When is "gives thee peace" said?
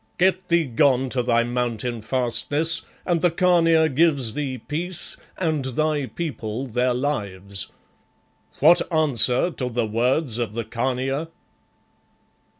3.87-5.15